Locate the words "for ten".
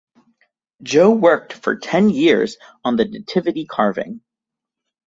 1.53-2.09